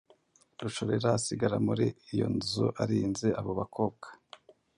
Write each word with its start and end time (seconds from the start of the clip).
Rushorera 0.61 1.09
asigara 1.17 1.57
muri 1.67 1.85
iyo 2.13 2.27
nzu 2.35 2.65
arinze 2.81 3.27
abo 3.39 3.51
bakobwa. 3.59 4.07